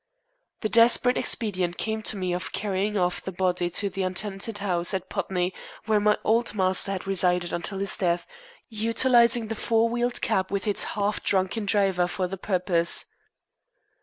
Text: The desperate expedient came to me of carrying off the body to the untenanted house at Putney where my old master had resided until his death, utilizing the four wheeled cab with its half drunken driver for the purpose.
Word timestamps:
The 0.61 0.69
desperate 0.69 1.15
expedient 1.15 1.77
came 1.77 2.01
to 2.01 2.17
me 2.17 2.33
of 2.33 2.51
carrying 2.53 2.97
off 2.97 3.21
the 3.21 3.31
body 3.31 3.69
to 3.69 3.87
the 3.87 4.01
untenanted 4.01 4.57
house 4.57 4.95
at 4.95 5.09
Putney 5.11 5.53
where 5.85 5.99
my 5.99 6.17
old 6.23 6.55
master 6.55 6.93
had 6.93 7.05
resided 7.05 7.53
until 7.53 7.77
his 7.77 7.95
death, 7.95 8.25
utilizing 8.67 9.47
the 9.47 9.53
four 9.53 9.89
wheeled 9.89 10.19
cab 10.19 10.51
with 10.51 10.67
its 10.67 10.85
half 10.97 11.21
drunken 11.21 11.67
driver 11.67 12.07
for 12.07 12.25
the 12.25 12.35
purpose. 12.39 13.05